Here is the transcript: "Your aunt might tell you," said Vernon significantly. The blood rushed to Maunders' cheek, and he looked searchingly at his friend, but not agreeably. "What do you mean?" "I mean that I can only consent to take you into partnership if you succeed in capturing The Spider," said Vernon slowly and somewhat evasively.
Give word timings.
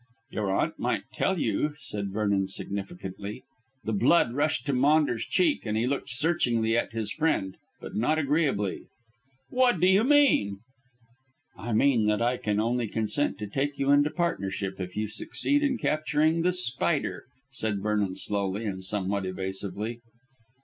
"Your 0.31 0.49
aunt 0.51 0.79
might 0.79 1.03
tell 1.13 1.37
you," 1.39 1.75
said 1.77 2.09
Vernon 2.11 2.47
significantly. 2.47 3.43
The 3.83 3.93
blood 3.93 4.33
rushed 4.33 4.65
to 4.65 4.73
Maunders' 4.73 5.25
cheek, 5.27 5.63
and 5.63 5.77
he 5.77 5.85
looked 5.85 6.09
searchingly 6.09 6.75
at 6.75 6.91
his 6.91 7.11
friend, 7.13 7.55
but 7.79 7.95
not 7.95 8.17
agreeably. 8.17 8.87
"What 9.51 9.79
do 9.79 9.85
you 9.85 10.03
mean?" 10.03 10.57
"I 11.55 11.73
mean 11.73 12.07
that 12.07 12.19
I 12.19 12.37
can 12.37 12.59
only 12.59 12.87
consent 12.87 13.37
to 13.37 13.47
take 13.47 13.77
you 13.77 13.91
into 13.91 14.09
partnership 14.09 14.79
if 14.79 14.97
you 14.97 15.07
succeed 15.07 15.61
in 15.61 15.77
capturing 15.77 16.41
The 16.41 16.53
Spider," 16.53 17.25
said 17.51 17.83
Vernon 17.83 18.15
slowly 18.15 18.65
and 18.65 18.83
somewhat 18.83 19.27
evasively. 19.27 19.99